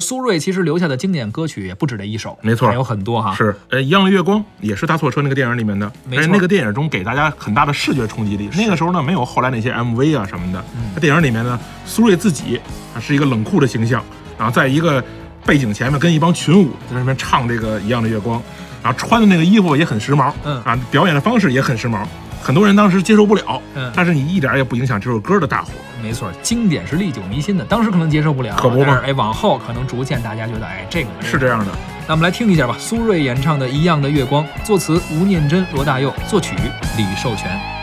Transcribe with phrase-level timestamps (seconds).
[0.00, 3.34] 苏芮其实留下的经典歌曲也不止这一首，没错还有很多哈。
[3.34, 8.48] 是，呃，一样的月光也是搭错车那个电影里面的，没错但是那个电影中给大家很大的视觉冲击力。
[8.56, 10.64] 那个时候呢，没有后来那些 MV 啊什么的。
[10.76, 12.60] 嗯电影里面呢，苏芮自己
[12.94, 14.00] 啊是一个冷酷的形象，
[14.38, 15.02] 然后在一个
[15.44, 18.40] 背景前面跟一帮群舞在那边唱这个一样的月光，
[18.84, 22.06] 然后穿的那个衣服也很时髦，嗯啊，表演的方式也很时髦，
[22.48, 25.68] 很多人当时接受不了，嗯但是你一点也不影响这首歌的大火。
[26.02, 31.66] 没错，经典是历久弥新的，当时可能接受不了，可不嘛哎，往后可能逐渐大家觉得哎，这个是这样的。
[32.06, 36.54] 那我们来听一下吧，苏芮演唱的《一样的月光》，作词吴念真、罗大佑，作曲
[36.96, 37.77] 李寿全。